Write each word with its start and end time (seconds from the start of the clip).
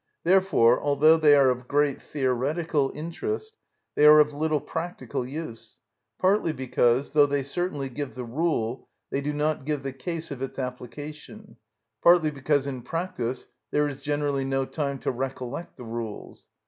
Therefore, 0.23 0.81
although 0.81 1.17
they 1.17 1.35
are 1.35 1.51
of 1.51 1.67
great 1.67 2.01
theoretical 2.01 2.91
interest, 2.95 3.53
they 3.93 4.07
are 4.07 4.19
of 4.19 4.33
little 4.33 4.59
practical 4.59 5.27
use; 5.27 5.77
partly 6.17 6.51
because, 6.51 7.11
though 7.11 7.27
they 7.27 7.43
certainly 7.43 7.87
give 7.87 8.15
the 8.15 8.23
rule, 8.23 8.87
they 9.11 9.21
do 9.21 9.31
not 9.31 9.63
give 9.63 9.83
the 9.83 9.93
case 9.93 10.31
of 10.31 10.41
its 10.41 10.57
application; 10.57 11.57
partly 12.01 12.31
because 12.31 12.65
in 12.65 12.81
practice 12.81 13.45
there 13.69 13.87
is 13.87 14.01
generally 14.01 14.43
no 14.43 14.65
time 14.65 14.97
to 14.97 15.11
recollect 15.11 15.77
the 15.77 15.85
rules. 15.85 16.49